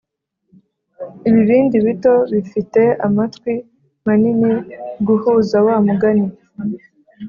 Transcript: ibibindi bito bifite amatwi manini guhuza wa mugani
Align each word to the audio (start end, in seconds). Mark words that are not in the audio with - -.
ibibindi 1.29 1.75
bito 1.85 2.13
bifite 2.33 2.81
amatwi 3.07 3.53
manini 4.05 4.53
guhuza 5.05 5.57
wa 5.65 5.75
mugani 5.85 6.27